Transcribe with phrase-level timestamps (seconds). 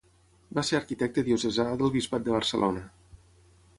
[0.59, 2.83] Va ser arquitecte diocesà del bisbat de Barcelona.